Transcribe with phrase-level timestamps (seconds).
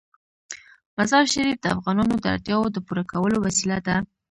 [0.97, 3.95] مزارشریف د افغانانو د اړتیاوو د پوره کولو وسیله ده.